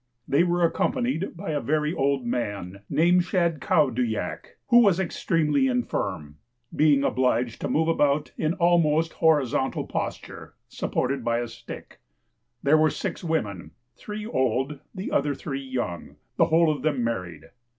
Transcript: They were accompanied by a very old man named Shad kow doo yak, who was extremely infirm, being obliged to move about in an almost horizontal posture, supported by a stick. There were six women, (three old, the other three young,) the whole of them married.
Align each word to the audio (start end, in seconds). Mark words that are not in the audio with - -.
They 0.27 0.43
were 0.43 0.63
accompanied 0.65 1.37
by 1.37 1.51
a 1.51 1.61
very 1.61 1.93
old 1.93 2.25
man 2.25 2.81
named 2.89 3.23
Shad 3.23 3.61
kow 3.61 3.91
doo 3.91 4.03
yak, 4.03 4.57
who 4.69 4.79
was 4.79 4.99
extremely 4.99 5.67
infirm, 5.67 6.37
being 6.75 7.03
obliged 7.03 7.61
to 7.61 7.69
move 7.69 7.87
about 7.87 8.31
in 8.35 8.53
an 8.53 8.53
almost 8.55 9.13
horizontal 9.13 9.85
posture, 9.85 10.55
supported 10.67 11.23
by 11.23 11.37
a 11.37 11.47
stick. 11.47 11.99
There 12.63 12.79
were 12.79 12.89
six 12.89 13.23
women, 13.23 13.73
(three 13.95 14.25
old, 14.25 14.79
the 14.95 15.11
other 15.11 15.35
three 15.35 15.61
young,) 15.61 16.15
the 16.35 16.45
whole 16.45 16.71
of 16.75 16.81
them 16.81 17.03
married. 17.03 17.51